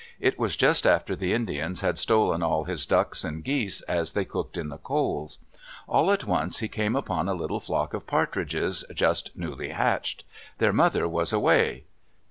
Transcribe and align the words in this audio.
It 0.19 0.39
was 0.39 0.55
just 0.55 0.87
after 0.87 1.15
the 1.15 1.31
Indians 1.31 1.81
had 1.81 1.95
stolen 1.99 2.41
all 2.41 2.63
his 2.63 2.87
ducks 2.87 3.23
and 3.23 3.43
geese 3.43 3.81
as 3.81 4.13
they 4.13 4.25
cooked 4.25 4.57
in 4.57 4.69
the 4.69 4.79
coals. 4.79 5.37
All 5.87 6.09
at 6.09 6.23
once 6.23 6.57
he 6.57 6.67
came 6.67 6.95
upon 6.95 7.27
a 7.29 7.35
little 7.35 7.59
flock 7.59 7.93
of 7.93 8.07
partridges, 8.07 8.83
just 8.95 9.37
newly 9.37 9.69
hatched. 9.69 10.23
Their 10.57 10.73
mother 10.73 11.07
was 11.07 11.31
away. 11.31 11.83